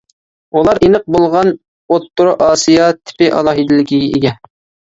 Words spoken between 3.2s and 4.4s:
ئالاھىدىلىكىگە ئىگە.